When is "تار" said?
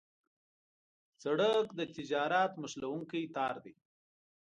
3.35-3.55